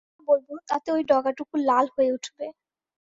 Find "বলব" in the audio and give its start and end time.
0.29-0.47